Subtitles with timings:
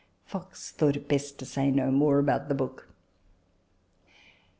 [0.25, 2.87] Fox thought it best to say no more about the book.